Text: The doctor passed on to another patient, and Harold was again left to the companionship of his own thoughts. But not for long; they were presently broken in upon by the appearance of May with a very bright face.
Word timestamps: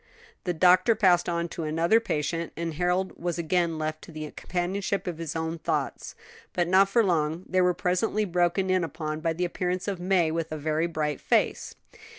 The 0.45 0.53
doctor 0.55 0.95
passed 0.95 1.29
on 1.29 1.47
to 1.49 1.61
another 1.63 1.99
patient, 1.99 2.53
and 2.57 2.73
Harold 2.73 3.11
was 3.21 3.37
again 3.37 3.77
left 3.77 4.01
to 4.01 4.11
the 4.11 4.31
companionship 4.31 5.05
of 5.05 5.19
his 5.19 5.35
own 5.35 5.59
thoughts. 5.59 6.15
But 6.53 6.67
not 6.67 6.89
for 6.89 7.03
long; 7.03 7.45
they 7.47 7.61
were 7.61 7.75
presently 7.75 8.25
broken 8.25 8.71
in 8.71 8.83
upon 8.83 9.19
by 9.19 9.33
the 9.33 9.45
appearance 9.45 9.87
of 9.87 9.99
May 9.99 10.31
with 10.31 10.51
a 10.51 10.57
very 10.57 10.87
bright 10.87 11.21
face. 11.21 11.75